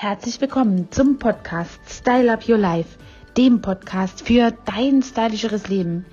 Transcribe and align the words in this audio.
Herzlich 0.00 0.40
willkommen 0.40 0.92
zum 0.92 1.18
Podcast 1.18 1.80
Style 1.88 2.32
Up 2.32 2.48
Your 2.48 2.56
Life, 2.56 3.00
dem 3.36 3.60
Podcast 3.60 4.24
für 4.24 4.52
dein 4.64 5.02
stylischeres 5.02 5.66
Leben. 5.66 6.06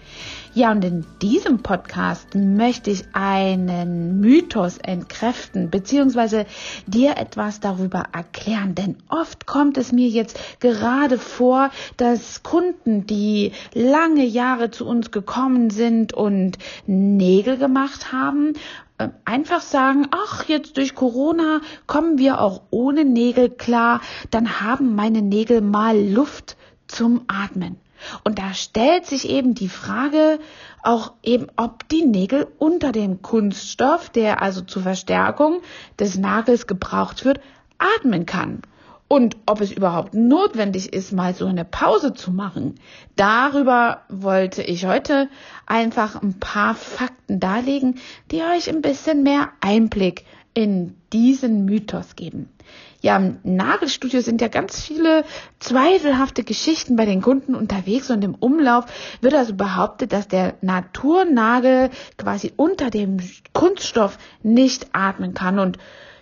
Ja, 0.58 0.72
und 0.72 0.86
in 0.86 1.06
diesem 1.22 1.62
Podcast 1.64 2.34
möchte 2.34 2.90
ich 2.90 3.04
einen 3.12 4.22
Mythos 4.22 4.78
entkräften, 4.78 5.70
beziehungsweise 5.70 6.46
dir 6.88 7.18
etwas 7.18 7.60
darüber 7.60 8.06
erklären. 8.14 8.74
Denn 8.74 8.96
oft 9.10 9.48
kommt 9.48 9.78
es 9.78 9.92
mir 9.92 10.08
jetzt 10.08 10.40
gerade 10.62 11.18
vor, 11.18 11.72
dass 11.98 12.42
Kunden, 12.42 13.06
die 13.06 13.52
lange 13.74 14.24
Jahre 14.24 14.72
zu 14.72 14.86
uns 14.86 15.12
gekommen 15.12 15.72
sind 15.72 16.14
und 16.14 16.58
Nägel 16.88 17.58
gemacht 17.58 18.14
haben, 18.14 18.54
äh, 18.98 19.10
einfach 19.26 19.60
sagen, 19.60 20.08
ach, 20.12 20.46
jetzt 20.46 20.78
durch 20.78 20.96
Corona 20.96 21.60
kommen 21.86 22.18
wir 22.18 22.40
auch 22.40 22.62
ohne 22.70 23.04
Nägel 23.04 23.50
klar, 23.50 24.00
dann 24.32 24.62
haben 24.62 24.96
meine 24.96 25.22
Nägel 25.22 25.60
mal 25.60 26.00
Luft 26.00 26.56
zum 26.88 27.26
Atmen. 27.28 27.76
Und 28.24 28.40
da 28.40 28.54
stellt 28.54 29.06
sich 29.06 29.30
eben 29.30 29.56
die 29.56 29.70
Frage 29.70 30.40
auch 30.84 31.14
eben, 31.24 31.48
ob 31.56 31.88
die 31.90 32.06
Nägel 32.06 32.48
unter 32.58 32.92
dem 32.92 33.22
Kunststoff, 33.22 34.10
der 34.10 34.42
also 34.42 34.62
zur 34.62 34.84
Verstärkung 34.84 35.62
des 36.00 36.18
Nagels 36.18 36.68
gebraucht 36.68 37.26
wird, 37.26 37.40
atmen 37.78 38.26
kann 38.26 38.62
und 39.08 39.38
ob 39.46 39.62
es 39.62 39.72
überhaupt 39.72 40.14
notwendig 40.14 40.94
ist, 40.94 41.12
mal 41.12 41.34
so 41.34 41.46
eine 41.46 41.66
Pause 41.66 42.14
zu 42.14 42.32
machen. 42.32 42.76
Darüber 43.16 44.02
wollte 44.10 44.64
ich 44.64 44.86
heute 44.86 45.30
einfach 45.66 46.22
ein 46.22 46.40
paar 46.40 46.76
Fakten 46.76 47.40
darlegen, 47.40 48.00
die 48.32 48.42
euch 48.42 48.70
ein 48.70 48.82
bisschen 48.82 49.24
mehr 49.24 49.50
Einblick 49.62 50.26
in 50.54 50.96
diesen 51.14 51.66
Mythos 51.66 52.16
geben. 52.16 52.50
Ja, 53.06 53.18
im 53.18 53.38
Nagelstudio 53.44 54.22
sind 54.22 54.42
ja 54.42 54.48
ganz 54.48 54.82
viele 54.82 55.26
zweifelhafte 55.60 56.44
Geschichten 56.44 56.96
bei 56.96 57.06
den 57.06 57.22
Kunden 57.22 57.54
unterwegs 57.54 58.10
und 58.10 58.24
im 58.24 58.34
Umlauf 58.34 58.86
wird 59.22 59.36
also 59.36 59.54
behauptet, 59.54 60.12
dass 60.12 60.28
der 60.28 60.56
Naturnagel 60.62 61.92
quasi 62.18 62.52
unter 62.56 62.90
dem 62.90 63.18
Kunststoff 63.54 64.18
nicht 64.42 64.88
atmen 64.94 65.36
kann 65.36 65.60
und 65.60 65.78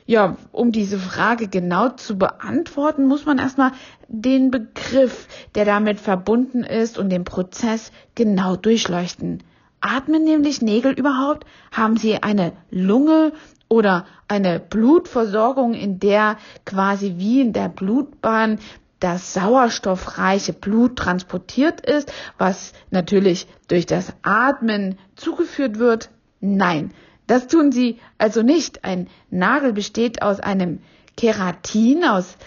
ja, 0.05 0.35
um 0.51 0.73
diese 0.73 0.99
Frage 0.99 1.47
genau 1.47 1.87
zu 1.87 2.17
beantworten, 2.17 3.07
muss 3.07 3.25
man 3.25 3.39
erstmal 3.39 3.71
den 4.09 4.51
Begriff, 4.51 5.29
der 5.55 5.63
damit 5.63 6.01
verbunden 6.01 6.65
ist 6.65 6.97
und 6.97 7.09
den 7.09 7.23
Prozess 7.23 7.93
genau 8.13 8.57
durchleuchten. 8.57 9.41
Atmen 9.83 10.23
nämlich 10.23 10.61
Nägel 10.61 10.93
überhaupt? 10.93 11.45
Haben 11.71 11.97
sie 11.97 12.23
eine 12.23 12.53
Lunge 12.71 13.33
oder 13.67 14.05
eine 14.27 14.59
Blutversorgung, 14.59 15.73
in 15.73 15.99
der 15.99 16.37
quasi 16.65 17.15
wie 17.17 17.41
in 17.41 17.51
der 17.53 17.67
Blutbahn 17.67 18.59
das 18.99 19.33
sauerstoffreiche 19.33 20.53
Blut 20.53 20.95
transportiert 20.95 21.81
ist, 21.81 22.11
was 22.37 22.71
natürlich 22.91 23.47
durch 23.67 23.85
das 23.85 24.13
Atmen 24.21 24.97
zugeführt 25.15 25.77
wird? 25.79 26.09
Nein, 26.39 26.93
das 27.27 27.47
tun 27.47 27.73
sie 27.73 27.99
also 28.17 28.41
nicht. 28.41 28.85
Ein 28.85 29.07
Nagel 29.29 29.73
besteht 29.73 30.21
aus 30.21 30.39
einem 30.39 30.79
Keratin, 31.17 32.05
aus 32.05 32.37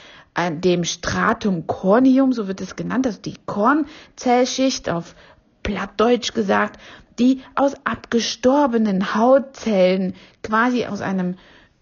dem 0.50 0.84
Stratum 0.84 1.66
corneum, 1.66 2.32
so 2.32 2.48
wird 2.48 2.60
es 2.60 2.76
genannt, 2.76 3.06
also 3.06 3.20
die 3.20 3.36
Kornzellschicht 3.46 4.88
auf 4.88 5.14
Plattdeutsch 5.62 6.32
gesagt, 6.34 6.78
die 7.18 7.42
aus 7.54 7.74
abgestorbenen 7.84 9.14
Hautzellen, 9.14 10.14
quasi 10.42 10.86
aus 10.86 11.00
einem 11.00 11.36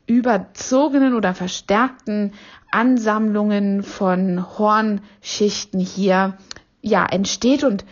überzogenen 0.06 1.14
oder 1.14 1.34
verstärkten 1.34 2.32
Ansammlungen 2.70 3.82
von 3.82 4.58
Hornschichten 4.58 5.80
hier 5.80 6.36
ja 6.82 7.06
entsteht 7.06 7.64
und 7.64 7.84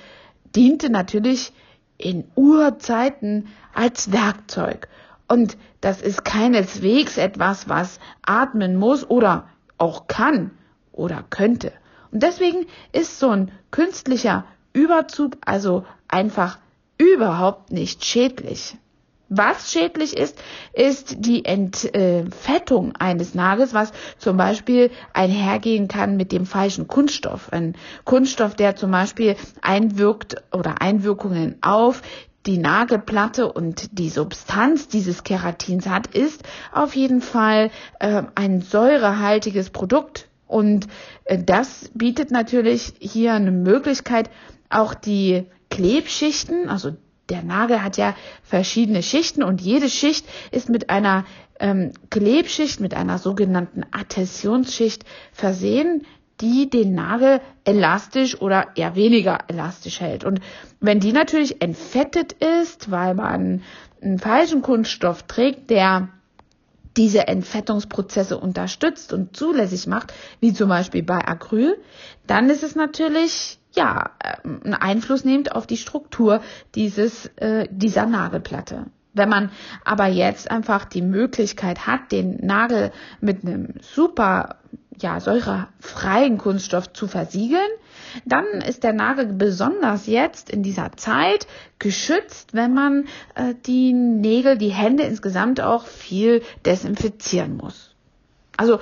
diente 0.54 0.90
natürlich 0.90 1.52
in 1.96 2.24
Urzeiten 2.34 3.48
als 3.74 4.12
Werkzeug. 4.12 4.88
Und 5.28 5.56
das 5.80 6.02
ist 6.02 6.24
keineswegs 6.24 7.16
etwas, 7.16 7.68
was 7.68 7.98
atmen 8.22 8.76
muss 8.76 9.08
oder 9.08 9.48
auch 9.78 10.06
kann 10.06 10.50
oder 10.92 11.24
könnte. 11.30 11.72
Und 12.10 12.22
deswegen 12.22 12.66
ist 12.92 13.18
so 13.18 13.30
ein 13.30 13.50
künstlicher 13.70 14.44
Überzug 14.74 15.38
also 15.44 15.86
einfach 16.08 16.58
überhaupt 17.02 17.72
nicht 17.72 18.04
schädlich. 18.04 18.76
Was 19.34 19.72
schädlich 19.72 20.14
ist, 20.14 20.38
ist 20.74 21.16
die 21.24 21.46
Entfettung 21.46 22.94
eines 22.96 23.34
Nagels, 23.34 23.72
was 23.72 23.92
zum 24.18 24.36
Beispiel 24.36 24.90
einhergehen 25.14 25.88
kann 25.88 26.18
mit 26.18 26.32
dem 26.32 26.44
falschen 26.44 26.86
Kunststoff. 26.86 27.50
Ein 27.50 27.74
Kunststoff, 28.04 28.54
der 28.54 28.76
zum 28.76 28.90
Beispiel 28.90 29.36
einwirkt 29.62 30.36
oder 30.52 30.82
Einwirkungen 30.82 31.56
auf 31.62 32.02
die 32.44 32.58
Nagelplatte 32.58 33.50
und 33.50 33.98
die 33.98 34.10
Substanz 34.10 34.88
dieses 34.88 35.24
Keratins 35.24 35.88
hat, 35.88 36.08
ist 36.08 36.42
auf 36.70 36.94
jeden 36.94 37.22
Fall 37.22 37.70
äh, 38.00 38.24
ein 38.34 38.60
säurehaltiges 38.60 39.70
Produkt. 39.70 40.28
Und 40.46 40.88
äh, 41.24 41.38
das 41.42 41.90
bietet 41.94 42.30
natürlich 42.30 42.92
hier 42.98 43.32
eine 43.32 43.52
Möglichkeit, 43.52 44.28
auch 44.68 44.92
die 44.92 45.46
Klebschichten, 45.72 46.68
also 46.68 46.92
der 47.30 47.42
Nagel 47.42 47.82
hat 47.82 47.96
ja 47.96 48.14
verschiedene 48.42 49.02
Schichten 49.02 49.42
und 49.42 49.62
jede 49.62 49.88
Schicht 49.88 50.26
ist 50.50 50.68
mit 50.68 50.90
einer 50.90 51.24
ähm, 51.60 51.92
Klebschicht, 52.10 52.78
mit 52.80 52.92
einer 52.92 53.16
sogenannten 53.18 53.82
Adhäsionsschicht 53.90 55.04
versehen, 55.32 56.04
die 56.42 56.68
den 56.68 56.94
Nagel 56.94 57.40
elastisch 57.64 58.38
oder 58.40 58.68
eher 58.74 58.96
weniger 58.96 59.38
elastisch 59.48 60.00
hält. 60.00 60.24
Und 60.24 60.40
wenn 60.80 61.00
die 61.00 61.12
natürlich 61.12 61.62
entfettet 61.62 62.32
ist, 62.34 62.90
weil 62.90 63.14
man 63.14 63.62
einen 64.02 64.18
falschen 64.18 64.60
Kunststoff 64.60 65.22
trägt, 65.22 65.70
der 65.70 66.08
diese 66.98 67.28
Entfettungsprozesse 67.28 68.36
unterstützt 68.36 69.14
und 69.14 69.34
zulässig 69.34 69.86
macht, 69.86 70.12
wie 70.40 70.52
zum 70.52 70.68
Beispiel 70.68 71.02
bei 71.02 71.26
Acryl, 71.26 71.78
dann 72.26 72.50
ist 72.50 72.62
es 72.62 72.74
natürlich 72.74 73.58
ja, 73.74 74.10
ähm, 74.44 74.60
einen 74.64 74.74
Einfluss 74.74 75.24
nimmt 75.24 75.52
auf 75.54 75.66
die 75.66 75.76
Struktur 75.76 76.40
dieses, 76.74 77.26
äh, 77.36 77.66
dieser 77.70 78.06
Nagelplatte. 78.06 78.86
Wenn 79.14 79.28
man 79.28 79.50
aber 79.84 80.06
jetzt 80.06 80.50
einfach 80.50 80.84
die 80.86 81.02
Möglichkeit 81.02 81.86
hat, 81.86 82.12
den 82.12 82.38
Nagel 82.44 82.92
mit 83.20 83.44
einem 83.44 83.74
super, 83.82 84.56
ja, 84.98 85.20
säurefreien 85.20 86.38
Kunststoff 86.38 86.92
zu 86.92 87.08
versiegeln, 87.08 87.68
dann 88.24 88.46
ist 88.66 88.84
der 88.84 88.92
Nagel 88.92 89.26
besonders 89.26 90.06
jetzt 90.06 90.48
in 90.48 90.62
dieser 90.62 90.92
Zeit 90.92 91.46
geschützt, 91.78 92.54
wenn 92.54 92.72
man 92.72 93.06
äh, 93.34 93.54
die 93.66 93.92
Nägel, 93.92 94.56
die 94.56 94.70
Hände 94.72 95.02
insgesamt 95.02 95.60
auch 95.60 95.86
viel 95.86 96.42
desinfizieren 96.64 97.56
muss. 97.56 97.94
Also 98.56 98.80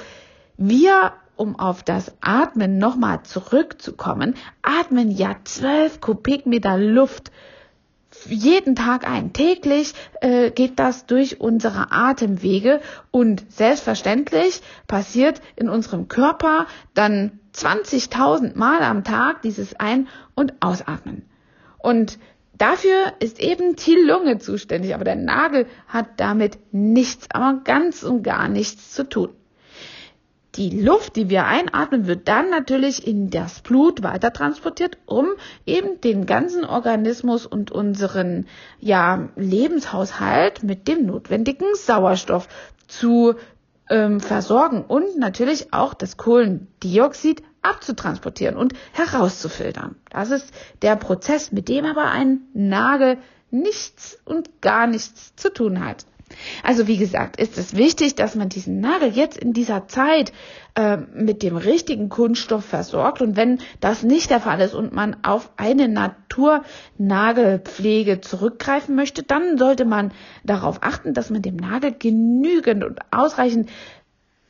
wir 0.57 1.13
um 1.41 1.59
auf 1.59 1.83
das 1.83 2.13
Atmen 2.21 2.77
nochmal 2.77 3.23
zurückzukommen, 3.23 4.35
atmen 4.61 5.11
ja 5.11 5.37
zwölf 5.45 6.03
Kubikmeter 6.03 6.77
Luft 6.77 7.33
jeden 8.29 8.77
Tag 8.77 9.09
ein. 9.09 9.33
Täglich 9.33 9.95
äh, 10.21 10.51
geht 10.51 10.79
das 10.79 11.07
durch 11.07 11.41
unsere 11.41 11.93
Atemwege 11.93 12.81
und 13.11 13.51
selbstverständlich 13.51 14.61
passiert 14.87 15.41
in 15.57 15.71
unserem 15.71 16.09
Körper 16.09 16.67
dann 16.93 17.41
20.000 17.55 18.59
Mal 18.59 18.83
am 18.83 19.03
Tag 19.03 19.41
dieses 19.41 19.79
Ein- 19.81 20.09
und 20.35 20.53
Ausatmen. 20.61 21.25
Und 21.79 22.19
dafür 22.53 23.15
ist 23.21 23.41
eben 23.41 23.77
die 23.77 23.97
Lunge 23.97 24.39
zuständig, 24.39 24.95
aber 24.95 25.05
der 25.05 25.17
Nagel 25.17 25.67
hat 25.89 26.21
damit 26.21 26.59
nichts, 26.71 27.29
aber 27.33 27.61
ganz 27.65 28.03
und 28.03 28.23
gar 28.25 28.49
nichts 28.49 28.93
zu 28.93 29.09
tun. 29.09 29.31
Die 30.61 30.79
Luft, 30.79 31.17
die 31.17 31.31
wir 31.31 31.47
einatmen, 31.47 32.07
wird 32.07 32.29
dann 32.29 32.51
natürlich 32.51 33.07
in 33.07 33.31
das 33.31 33.61
Blut 33.61 34.03
weiter 34.03 34.31
transportiert, 34.31 34.99
um 35.07 35.29
eben 35.65 36.03
den 36.03 36.27
ganzen 36.27 36.67
Organismus 36.67 37.47
und 37.47 37.73
unseren 37.73 38.47
ja, 38.79 39.31
Lebenshaushalt 39.37 40.63
mit 40.63 40.87
dem 40.87 41.07
notwendigen 41.07 41.65
Sauerstoff 41.77 42.47
zu 42.89 43.37
ähm, 43.89 44.21
versorgen 44.21 44.85
und 44.85 45.17
natürlich 45.17 45.73
auch 45.73 45.95
das 45.95 46.19
Kohlendioxid 46.19 47.43
abzutransportieren 47.63 48.59
und 48.59 48.75
herauszufiltern. 48.93 49.97
Das 50.11 50.31
ist 50.31 50.53
der 50.83 50.97
Prozess, 50.97 51.53
mit 51.53 51.71
dem 51.71 51.87
aber 51.87 52.11
ein 52.11 52.43
Nagel 52.53 53.17
nichts 53.51 54.19
und 54.27 54.61
gar 54.61 54.87
nichts 54.87 55.35
zu 55.37 55.51
tun 55.51 55.83
hat. 55.83 56.05
Also 56.63 56.87
wie 56.87 56.97
gesagt, 56.97 57.41
ist 57.41 57.59
es 57.59 57.77
wichtig, 57.77 58.15
dass 58.15 58.35
man 58.35 58.49
diesen 58.49 58.81
Nagel 58.81 59.11
jetzt 59.11 59.37
in 59.37 59.53
dieser 59.53 59.89
Zeit 59.89 60.33
äh, 60.75 60.97
mit 60.97 61.43
dem 61.43 61.57
richtigen 61.57 62.09
Kunststoff 62.09 62.65
versorgt. 62.65 63.21
Und 63.21 63.37
wenn 63.37 63.59
das 63.81 64.03
nicht 64.03 64.31
der 64.31 64.41
Fall 64.41 64.61
ist 64.61 64.75
und 64.75 64.93
man 64.93 65.17
auf 65.23 65.51
eine 65.57 65.89
Naturnagelpflege 65.89 68.21
zurückgreifen 68.21 68.95
möchte, 68.95 69.23
dann 69.23 69.59
sollte 69.59 69.85
man 69.85 70.13
darauf 70.45 70.83
achten, 70.83 71.15
dass 71.15 71.31
man 71.31 71.43
dem 71.43 71.57
Nagel 71.57 71.95
genügend 71.99 72.85
und 72.85 73.01
ausreichend 73.11 73.69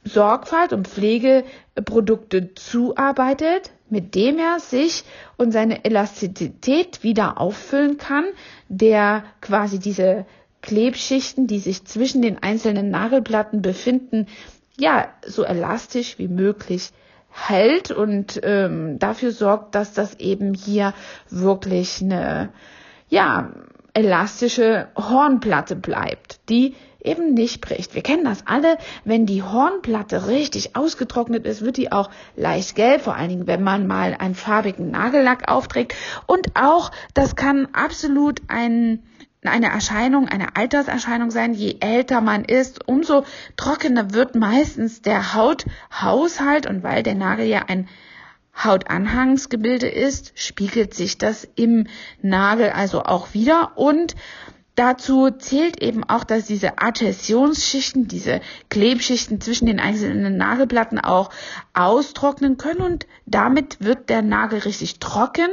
Sorgfalt 0.05 0.73
und 0.73 0.89
Pflegeprodukte 0.89 2.55
zuarbeitet, 2.55 3.71
mit 3.91 4.15
dem 4.15 4.39
er 4.39 4.59
sich 4.59 5.05
und 5.37 5.53
seine 5.53 5.85
Elastizität 5.85 7.03
wieder 7.03 7.39
auffüllen 7.39 7.99
kann, 7.99 8.25
der 8.69 9.25
quasi 9.41 9.79
diese 9.79 10.25
Klebschichten, 10.63 11.47
die 11.47 11.59
sich 11.59 11.85
zwischen 11.85 12.23
den 12.23 12.43
einzelnen 12.43 12.91
Nagelplatten 12.91 13.63
befinden, 13.63 14.27
ja, 14.79 15.09
so 15.27 15.43
elastisch 15.43 16.19
wie 16.19 16.29
möglich 16.29 16.91
hält 17.31 17.91
und 17.91 18.41
ähm, 18.43 18.99
dafür 18.99 19.33
sorgt, 19.33 19.75
dass 19.75 19.93
das 19.93 20.19
eben 20.19 20.55
hier 20.55 20.95
wirklich 21.29 22.01
eine, 22.03 22.51
ja, 23.09 23.53
elastische 23.95 24.89
Hornplatte 24.97 25.77
bleibt, 25.77 26.49
die 26.49 26.75
eben 27.03 27.35
nicht 27.35 27.61
bricht. 27.61 27.95
Wir 27.95 28.03
kennen 28.03 28.25
das 28.25 28.47
alle, 28.47 28.79
wenn 29.05 29.27
die 29.27 29.43
Hornplatte 29.43 30.29
richtig 30.29 30.77
ausgetrocknet 30.77 31.47
ist, 31.47 31.63
wird 31.63 31.77
die 31.77 31.93
auch 31.93 32.11
leicht 32.37 32.75
gelb, 32.75 33.03
vor 33.03 33.17
allen 33.17 33.31
Dingen, 33.31 33.47
wenn 33.47 33.63
man 33.63 33.87
mal 33.87 34.17
einen 34.19 34.35
farbigen 34.35 34.91
Nagellack 34.91 35.51
aufträgt. 35.51 35.95
Und 36.27 36.49
auch, 36.55 36.91
das 37.15 37.37
kann 37.37 37.69
absolut 37.73 38.43
ein 38.49 39.03
eine 39.49 39.69
Erscheinung, 39.69 40.29
eine 40.29 40.57
Alterserscheinung 40.57 41.31
sein. 41.31 41.55
Je 41.55 41.77
älter 41.81 42.21
man 42.21 42.45
ist, 42.45 42.87
umso 42.87 43.25
trockener 43.57 44.13
wird 44.13 44.35
meistens 44.35 45.01
der 45.01 45.35
Hauthaushalt 45.35 46.67
und 46.67 46.83
weil 46.83 47.03
der 47.03 47.15
Nagel 47.15 47.47
ja 47.47 47.65
ein 47.67 47.89
Hautanhangsgebilde 48.63 49.89
ist, 49.89 50.33
spiegelt 50.39 50.93
sich 50.95 51.17
das 51.17 51.49
im 51.55 51.87
Nagel 52.21 52.71
also 52.71 53.05
auch 53.05 53.33
wieder 53.33 53.73
und 53.77 54.15
Dazu 54.81 55.31
zählt 55.31 55.83
eben 55.83 56.05
auch, 56.05 56.25
dass 56.25 56.47
diese 56.47 56.79
Adhäsionsschichten, 56.79 58.09
diese 58.09 58.41
Klebschichten 58.71 59.39
zwischen 59.39 59.67
den 59.67 59.79
einzelnen 59.79 60.39
Nagelplatten 60.39 60.99
auch 60.99 61.29
austrocknen 61.75 62.57
können 62.57 62.81
und 62.81 63.07
damit 63.27 63.85
wird 63.85 64.09
der 64.09 64.23
Nagel 64.23 64.61
richtig 64.61 64.99
trocken 64.99 65.51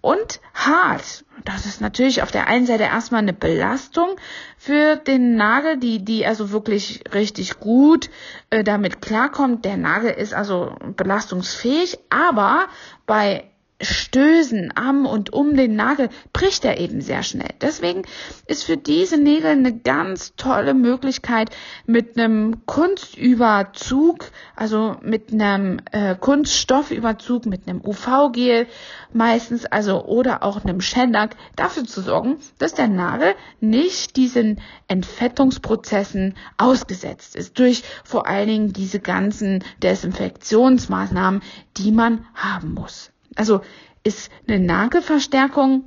und 0.00 0.40
hart. 0.54 1.24
Das 1.44 1.66
ist 1.66 1.80
natürlich 1.80 2.24
auf 2.24 2.32
der 2.32 2.48
einen 2.48 2.66
Seite 2.66 2.82
erstmal 2.82 3.22
eine 3.22 3.32
Belastung 3.32 4.16
für 4.58 4.96
den 4.96 5.36
Nagel, 5.36 5.76
die, 5.76 6.04
die 6.04 6.26
also 6.26 6.50
wirklich 6.50 7.04
richtig 7.14 7.60
gut 7.60 8.10
äh, 8.50 8.64
damit 8.64 9.00
klarkommt. 9.00 9.64
Der 9.64 9.76
Nagel 9.76 10.10
ist 10.10 10.34
also 10.34 10.74
belastungsfähig, 10.96 11.96
aber 12.10 12.66
bei 13.06 13.51
Stößen 13.82 14.72
am 14.76 15.06
und 15.06 15.32
um 15.32 15.56
den 15.56 15.74
Nagel 15.76 16.08
bricht 16.32 16.64
er 16.64 16.78
eben 16.78 17.00
sehr 17.00 17.22
schnell. 17.22 17.50
Deswegen 17.60 18.02
ist 18.46 18.64
für 18.64 18.76
diese 18.76 19.16
Nägel 19.16 19.50
eine 19.50 19.76
ganz 19.76 20.34
tolle 20.36 20.74
Möglichkeit 20.74 21.50
mit 21.86 22.16
einem 22.16 22.64
Kunstüberzug, 22.66 24.30
also 24.54 24.96
mit 25.02 25.32
einem 25.32 25.80
äh, 25.90 26.14
Kunststoffüberzug, 26.14 27.46
mit 27.46 27.68
einem 27.68 27.80
UV-Gel 27.84 28.66
meistens, 29.12 29.66
also 29.66 30.04
oder 30.04 30.42
auch 30.42 30.64
einem 30.64 30.80
Shellac 30.80 31.36
dafür 31.56 31.84
zu 31.84 32.00
sorgen, 32.00 32.38
dass 32.58 32.74
der 32.74 32.88
Nagel 32.88 33.34
nicht 33.60 34.16
diesen 34.16 34.60
Entfettungsprozessen 34.88 36.34
ausgesetzt 36.56 37.36
ist 37.36 37.58
durch 37.58 37.82
vor 38.04 38.26
allen 38.26 38.48
Dingen 38.48 38.72
diese 38.72 39.00
ganzen 39.00 39.64
Desinfektionsmaßnahmen, 39.82 41.42
die 41.76 41.92
man 41.92 42.26
haben 42.34 42.74
muss. 42.74 43.10
Also 43.36 43.60
ist 44.04 44.30
eine 44.46 44.58
Nagelverstärkung, 44.58 45.84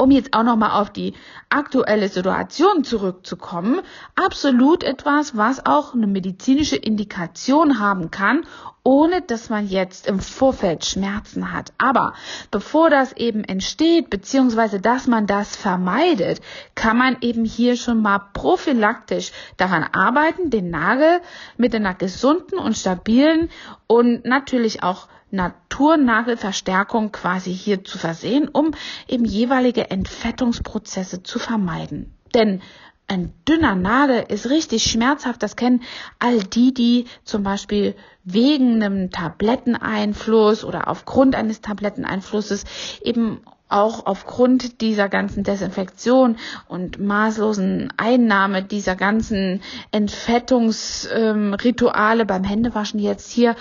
um 0.00 0.10
jetzt 0.10 0.32
auch 0.32 0.42
nochmal 0.42 0.80
auf 0.80 0.90
die 0.90 1.12
aktuelle 1.50 2.08
Situation 2.08 2.84
zurückzukommen, 2.84 3.82
absolut 4.16 4.82
etwas, 4.82 5.36
was 5.36 5.66
auch 5.66 5.92
eine 5.92 6.06
medizinische 6.06 6.76
Indikation 6.76 7.80
haben 7.80 8.10
kann, 8.10 8.46
ohne 8.82 9.20
dass 9.20 9.50
man 9.50 9.68
jetzt 9.68 10.06
im 10.06 10.20
Vorfeld 10.20 10.86
Schmerzen 10.86 11.52
hat. 11.52 11.74
Aber 11.76 12.14
bevor 12.50 12.88
das 12.88 13.12
eben 13.12 13.44
entsteht, 13.44 14.08
beziehungsweise 14.08 14.80
dass 14.80 15.06
man 15.06 15.26
das 15.26 15.54
vermeidet, 15.54 16.40
kann 16.74 16.96
man 16.96 17.18
eben 17.20 17.44
hier 17.44 17.76
schon 17.76 18.00
mal 18.00 18.20
prophylaktisch 18.32 19.32
daran 19.58 19.84
arbeiten, 19.84 20.48
den 20.48 20.70
Nagel 20.70 21.20
mit 21.58 21.74
einer 21.74 21.94
gesunden 21.94 22.58
und 22.58 22.74
stabilen 22.74 23.50
und 23.86 24.24
natürlich 24.24 24.82
auch 24.82 25.08
Naturnagelverstärkung 25.30 27.12
quasi 27.12 27.54
hier 27.54 27.84
zu 27.84 27.98
versehen, 27.98 28.48
um 28.48 28.72
eben 29.08 29.24
jeweilige 29.24 29.90
Entfettungsprozesse 29.90 31.22
zu 31.22 31.38
vermeiden. 31.38 32.14
Denn 32.34 32.62
ein 33.10 33.32
dünner 33.48 33.74
Nagel 33.74 34.24
ist 34.28 34.50
richtig 34.50 34.84
schmerzhaft. 34.84 35.42
Das 35.42 35.56
kennen 35.56 35.82
all 36.20 36.38
die, 36.38 36.72
die 36.72 37.06
zum 37.24 37.42
Beispiel 37.42 37.96
wegen 38.22 38.82
einem 38.82 39.10
Tabletteneinfluss 39.10 40.64
oder 40.64 40.86
aufgrund 40.86 41.34
eines 41.34 41.60
Tabletteneinflusses 41.60 42.64
eben 43.02 43.40
auch 43.70 44.06
aufgrund 44.06 44.80
dieser 44.80 45.08
ganzen 45.08 45.44
Desinfektion 45.44 46.36
und 46.68 46.98
maßlosen 46.98 47.92
Einnahme 47.96 48.62
dieser 48.62 48.96
ganzen 48.96 49.62
Entfettungsrituale 49.92 52.22
ähm, 52.22 52.26
beim 52.26 52.44
Händewaschen 52.44 53.00
jetzt 53.00 53.30
hier 53.30 53.56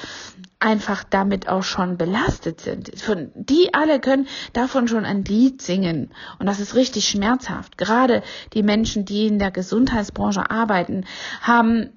einfach 0.60 1.06
damit 1.06 1.48
auch 1.48 1.64
schon 1.64 1.98
belastet 1.98 2.62
sind. 2.62 3.00
Von, 3.00 3.32
die 3.34 3.74
alle 3.74 4.00
können 4.00 4.28
davon 4.54 4.88
schon 4.88 5.06
ein 5.06 5.24
Lied 5.24 5.62
singen. 5.62 6.12
Und 6.38 6.48
das 6.48 6.60
ist 6.60 6.76
richtig 6.76 7.08
schmerzhaft. 7.08 7.78
Gerade 7.78 8.24
die 8.54 8.64
Menschen, 8.64 9.06
die 9.06 9.28
in 9.28 9.40
der 9.40 9.52
Gesundheitsbranche 9.52 10.52
arbeiten, 10.52 11.06
haben 11.42 11.92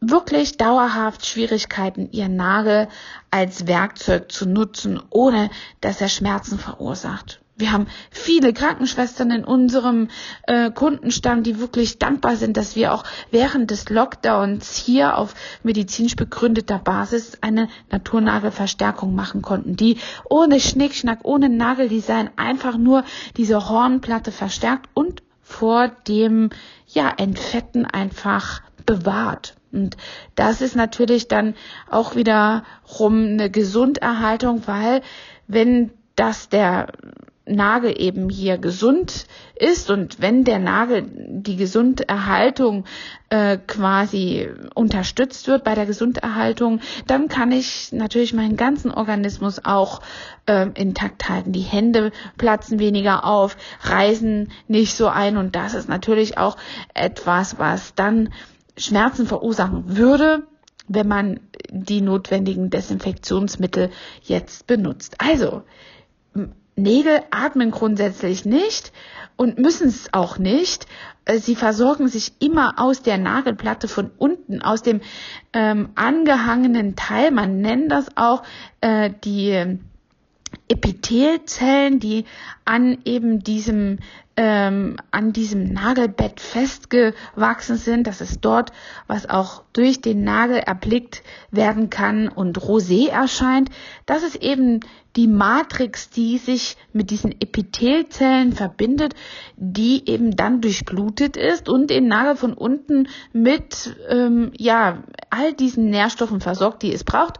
wirklich 0.00 0.56
dauerhaft 0.56 1.26
Schwierigkeiten, 1.26 2.10
ihren 2.12 2.36
Nagel 2.36 2.88
als 3.30 3.66
Werkzeug 3.66 4.30
zu 4.30 4.46
nutzen, 4.46 5.02
ohne 5.10 5.50
dass 5.80 6.00
er 6.00 6.08
Schmerzen 6.08 6.58
verursacht. 6.58 7.40
Wir 7.56 7.70
haben 7.70 7.86
viele 8.10 8.52
Krankenschwestern 8.52 9.30
in 9.30 9.44
unserem 9.44 10.08
äh, 10.48 10.72
Kundenstamm, 10.72 11.44
die 11.44 11.60
wirklich 11.60 11.98
dankbar 12.00 12.34
sind, 12.34 12.56
dass 12.56 12.74
wir 12.74 12.92
auch 12.92 13.04
während 13.30 13.70
des 13.70 13.88
Lockdowns 13.90 14.76
hier 14.76 15.16
auf 15.16 15.34
medizinisch 15.62 16.16
begründeter 16.16 16.80
Basis 16.80 17.38
eine 17.42 17.68
Naturnagelverstärkung 17.92 19.14
machen 19.14 19.40
konnten, 19.40 19.76
die 19.76 19.98
ohne 20.28 20.58
Schnickschnack, 20.58 21.20
ohne 21.22 21.48
Nageldesign 21.48 22.30
einfach 22.34 22.76
nur 22.76 23.04
diese 23.36 23.68
Hornplatte 23.68 24.32
verstärkt 24.32 24.88
und 24.94 25.22
vor 25.40 25.88
dem 26.08 26.50
ja 26.88 27.12
Entfetten 27.16 27.86
einfach 27.86 28.62
bewahrt. 28.84 29.54
Und 29.70 29.96
das 30.34 30.60
ist 30.60 30.74
natürlich 30.74 31.28
dann 31.28 31.54
auch 31.88 32.16
wiederum 32.16 33.26
eine 33.26 33.48
Gesunderhaltung, 33.48 34.62
weil 34.66 35.02
wenn 35.46 35.92
das 36.16 36.48
der 36.48 36.92
Nagel 37.46 38.00
eben 38.00 38.30
hier 38.30 38.56
gesund 38.56 39.26
ist 39.56 39.90
und 39.90 40.20
wenn 40.20 40.44
der 40.44 40.58
Nagel 40.58 41.04
die 41.12 41.56
Gesunderhaltung 41.56 42.84
äh, 43.28 43.58
quasi 43.58 44.48
unterstützt 44.74 45.46
wird 45.46 45.62
bei 45.62 45.74
der 45.74 45.84
Gesunderhaltung, 45.84 46.80
dann 47.06 47.28
kann 47.28 47.52
ich 47.52 47.92
natürlich 47.92 48.32
meinen 48.32 48.56
ganzen 48.56 48.90
Organismus 48.90 49.60
auch 49.62 50.00
äh, 50.46 50.68
intakt 50.74 51.28
halten. 51.28 51.52
Die 51.52 51.60
Hände 51.60 52.12
platzen 52.38 52.78
weniger 52.78 53.24
auf, 53.24 53.58
reißen 53.82 54.50
nicht 54.66 54.94
so 54.94 55.08
ein 55.08 55.36
und 55.36 55.54
das 55.54 55.74
ist 55.74 55.88
natürlich 55.88 56.38
auch 56.38 56.56
etwas, 56.94 57.58
was 57.58 57.94
dann 57.94 58.32
Schmerzen 58.76 59.26
verursachen 59.26 59.96
würde, 59.96 60.46
wenn 60.88 61.08
man 61.08 61.40
die 61.70 62.00
notwendigen 62.00 62.70
Desinfektionsmittel 62.70 63.90
jetzt 64.22 64.66
benutzt. 64.66 65.16
Also 65.18 65.62
Nägel 66.76 67.20
atmen 67.30 67.70
grundsätzlich 67.70 68.44
nicht 68.44 68.92
und 69.36 69.58
müssen 69.58 69.88
es 69.88 70.12
auch 70.12 70.38
nicht. 70.38 70.86
Äh, 71.24 71.38
sie 71.38 71.54
versorgen 71.56 72.08
sich 72.08 72.32
immer 72.40 72.74
aus 72.78 73.02
der 73.02 73.18
Nagelplatte 73.18 73.88
von 73.88 74.10
unten, 74.18 74.60
aus 74.62 74.82
dem 74.82 75.00
ähm, 75.52 75.90
angehangenen 75.94 76.96
Teil. 76.96 77.30
Man 77.30 77.60
nennt 77.60 77.90
das 77.92 78.16
auch 78.16 78.42
äh, 78.80 79.10
die 79.24 79.78
Epithelzellen, 80.68 82.00
die 82.00 82.24
an 82.64 82.98
eben 83.04 83.40
diesem 83.42 83.98
ähm, 84.36 84.96
an 85.10 85.32
diesem 85.32 85.72
Nagelbett 85.72 86.40
festgewachsen 86.40 87.76
sind. 87.76 88.06
Das 88.06 88.20
ist 88.20 88.40
dort, 88.40 88.72
was 89.06 89.28
auch 89.28 89.62
durch 89.72 90.00
den 90.00 90.24
Nagel 90.24 90.58
erblickt 90.58 91.22
werden 91.50 91.90
kann 91.90 92.28
und 92.28 92.58
rosé 92.58 93.08
erscheint. 93.08 93.70
Das 94.06 94.22
ist 94.22 94.36
eben 94.36 94.80
die 95.16 95.28
Matrix, 95.28 96.10
die 96.10 96.38
sich 96.38 96.76
mit 96.92 97.10
diesen 97.10 97.30
Epithelzellen 97.32 98.52
verbindet, 98.52 99.14
die 99.56 100.08
eben 100.08 100.34
dann 100.34 100.60
durchblutet 100.60 101.36
ist 101.36 101.68
und 101.68 101.88
den 101.90 102.08
Nagel 102.08 102.34
von 102.34 102.54
unten 102.54 103.08
mit 103.32 103.96
ähm, 104.08 104.50
ja 104.58 105.04
all 105.30 105.52
diesen 105.52 105.90
Nährstoffen 105.90 106.40
versorgt, 106.40 106.82
die 106.82 106.92
es 106.92 107.04
braucht 107.04 107.38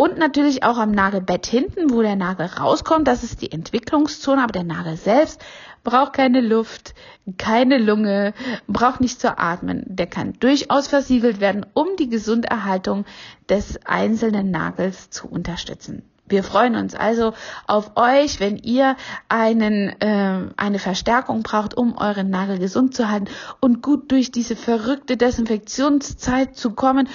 Und 0.00 0.16
natürlich 0.16 0.62
auch 0.62 0.78
am 0.78 0.92
Nagelbett 0.92 1.44
hinten, 1.44 1.90
wo 1.90 2.00
der 2.00 2.16
Nagel 2.16 2.46
rauskommt. 2.46 3.06
Das 3.06 3.22
ist 3.22 3.42
die 3.42 3.52
Entwicklungszone, 3.52 4.42
aber 4.42 4.52
der 4.52 4.64
Nagel 4.64 4.96
selbst 4.96 5.44
braucht 5.84 6.14
keine 6.14 6.40
Luft, 6.40 6.94
keine 7.36 7.76
Lunge, 7.76 8.32
braucht 8.66 9.02
nicht 9.02 9.20
zu 9.20 9.38
atmen. 9.38 9.84
Der 9.84 10.06
kann 10.06 10.32
durchaus 10.40 10.88
versiegelt 10.88 11.38
werden, 11.38 11.66
um 11.74 11.86
die 11.98 12.08
Gesunderhaltung 12.08 13.04
des 13.50 13.78
einzelnen 13.84 14.50
Nagels 14.50 15.10
zu 15.10 15.28
unterstützen. 15.28 16.02
Wir 16.30 16.44
freuen 16.44 16.76
uns 16.76 16.94
also 16.94 17.34
auf 17.66 17.96
euch, 17.96 18.40
wenn 18.40 18.56
ihr 18.56 18.96
einen, 19.28 20.00
äh, 20.00 20.48
eine 20.56 20.78
Verstärkung 20.78 21.42
braucht, 21.42 21.76
um 21.76 21.98
euren 21.98 22.30
Nagel 22.30 22.58
gesund 22.58 22.94
zu 22.94 23.10
halten 23.10 23.26
und 23.60 23.82
gut 23.82 24.10
durch 24.12 24.30
diese 24.30 24.56
verrückte 24.56 25.18
Desinfektionszeit 25.18 26.56
zu 26.56 26.70
kommen 26.70 27.08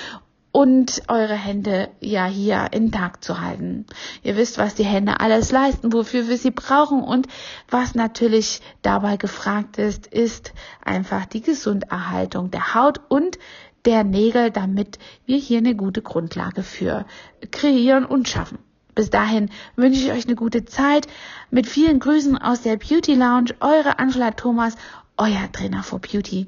und 0.56 1.02
eure 1.10 1.34
Hände 1.34 1.90
ja 2.00 2.28
hier 2.28 2.70
intakt 2.72 3.26
zu 3.26 3.42
halten. 3.42 3.86
Ihr 4.24 4.38
wisst, 4.38 4.58
was 4.58 4.74
die 4.74 4.86
Hände 4.86 5.20
alles 5.20 5.52
leisten, 5.52 5.92
wofür 5.92 6.30
wir 6.30 6.38
sie 6.38 6.52
brauchen 6.52 7.04
und 7.04 7.28
was 7.70 7.94
natürlich 7.94 8.62
dabei 8.82 9.18
gefragt 9.18 9.78
ist, 9.78 10.08
ist 10.08 10.54
einfach 10.82 11.26
die 11.26 11.42
Gesunderhaltung 11.42 12.52
der 12.52 12.74
Haut 12.74 13.02
und 13.10 13.38
der 13.84 14.06
Nägel, 14.06 14.50
damit 14.50 14.98
wir 15.26 15.38
hier 15.38 15.58
eine 15.58 15.76
gute 15.76 16.02
Grundlage 16.02 16.64
für 16.64 17.06
kreieren 17.52 18.06
und 18.06 18.30
schaffen. 18.30 18.60
Bis 18.94 19.10
dahin 19.10 19.50
wünsche 19.76 20.06
ich 20.06 20.14
euch 20.14 20.26
eine 20.26 20.36
gute 20.36 20.64
Zeit 20.64 21.08
mit 21.52 21.68
vielen 21.68 22.00
Grüßen 22.00 22.38
aus 22.38 22.62
der 22.62 22.78
Beauty 22.78 23.16
Lounge. 23.16 23.56
Eure 23.60 24.00
Angela 24.00 24.32
Thomas, 24.32 24.78
euer 25.18 25.52
Trainer 25.52 25.84
for 25.84 26.00
Beauty. 26.00 26.48